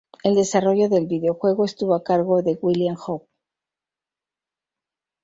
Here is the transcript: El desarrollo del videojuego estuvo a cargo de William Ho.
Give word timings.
El 0.23 0.33
desarrollo 0.33 0.89
del 0.89 1.05
videojuego 1.05 1.63
estuvo 1.63 1.93
a 1.93 2.03
cargo 2.03 2.41
de 2.41 2.57
William 2.59 2.97
Ho. 3.05 3.27